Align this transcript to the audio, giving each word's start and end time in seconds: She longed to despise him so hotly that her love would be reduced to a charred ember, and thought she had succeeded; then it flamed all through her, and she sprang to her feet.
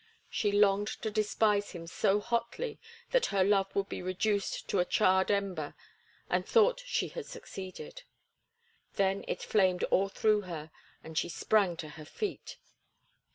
She 0.31 0.51
longed 0.51 0.87
to 1.03 1.11
despise 1.11 1.73
him 1.73 1.85
so 1.85 2.19
hotly 2.19 2.79
that 3.11 3.27
her 3.27 3.43
love 3.43 3.67
would 3.75 3.87
be 3.87 4.01
reduced 4.01 4.67
to 4.69 4.79
a 4.79 4.83
charred 4.83 5.29
ember, 5.29 5.75
and 6.27 6.43
thought 6.43 6.81
she 6.83 7.09
had 7.09 7.27
succeeded; 7.27 8.01
then 8.95 9.23
it 9.27 9.43
flamed 9.43 9.83
all 9.91 10.09
through 10.09 10.41
her, 10.49 10.71
and 11.03 11.15
she 11.19 11.29
sprang 11.29 11.77
to 11.77 11.89
her 11.89 12.05
feet. 12.05 12.57